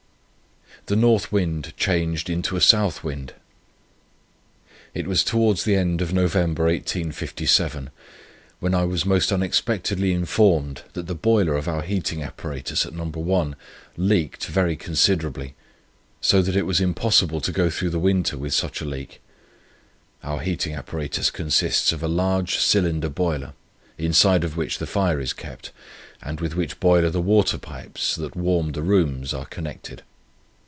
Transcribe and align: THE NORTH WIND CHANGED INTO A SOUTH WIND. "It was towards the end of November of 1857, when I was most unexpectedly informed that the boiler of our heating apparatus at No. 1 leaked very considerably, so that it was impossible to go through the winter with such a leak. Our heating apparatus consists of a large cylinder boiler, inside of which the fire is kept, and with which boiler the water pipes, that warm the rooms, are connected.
THE 0.87 0.95
NORTH 0.95 1.31
WIND 1.31 1.77
CHANGED 1.77 2.27
INTO 2.27 2.55
A 2.55 2.61
SOUTH 2.61 3.03
WIND. 3.03 3.35
"It 4.95 5.05
was 5.05 5.23
towards 5.23 5.63
the 5.63 5.75
end 5.75 6.01
of 6.01 6.11
November 6.11 6.63
of 6.63 6.71
1857, 6.73 7.91
when 8.59 8.73
I 8.73 8.83
was 8.85 9.05
most 9.05 9.31
unexpectedly 9.31 10.11
informed 10.11 10.81
that 10.93 11.05
the 11.05 11.13
boiler 11.13 11.55
of 11.55 11.67
our 11.67 11.83
heating 11.83 12.23
apparatus 12.23 12.83
at 12.85 12.93
No. 12.93 13.05
1 13.05 13.55
leaked 13.95 14.47
very 14.47 14.75
considerably, 14.75 15.53
so 16.19 16.41
that 16.41 16.55
it 16.57 16.65
was 16.65 16.81
impossible 16.81 17.39
to 17.41 17.51
go 17.51 17.69
through 17.69 17.91
the 17.91 17.99
winter 17.99 18.35
with 18.35 18.53
such 18.55 18.81
a 18.81 18.85
leak. 18.85 19.21
Our 20.23 20.39
heating 20.39 20.73
apparatus 20.73 21.29
consists 21.29 21.91
of 21.91 22.01
a 22.01 22.07
large 22.07 22.57
cylinder 22.57 23.09
boiler, 23.09 23.53
inside 23.99 24.43
of 24.43 24.57
which 24.57 24.79
the 24.79 24.87
fire 24.87 25.19
is 25.19 25.31
kept, 25.31 25.71
and 26.23 26.41
with 26.41 26.55
which 26.55 26.79
boiler 26.79 27.11
the 27.11 27.21
water 27.21 27.59
pipes, 27.59 28.15
that 28.15 28.35
warm 28.35 28.71
the 28.71 28.81
rooms, 28.83 29.31
are 29.31 29.45
connected. 29.45 30.01